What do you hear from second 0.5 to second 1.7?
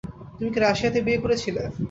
কি রাশিয়াতে বিয়ে করেছিলে?